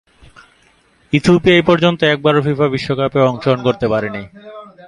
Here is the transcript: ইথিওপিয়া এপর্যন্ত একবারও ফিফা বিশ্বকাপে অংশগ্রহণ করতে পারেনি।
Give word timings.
ইথিওপিয়া 1.13 1.55
এপর্যন্ত 1.57 1.99
একবারও 2.03 2.45
ফিফা 2.45 2.67
বিশ্বকাপে 2.67 3.19
অংশগ্রহণ 3.21 3.59
করতে 3.67 3.85
পারেনি। 3.87 4.23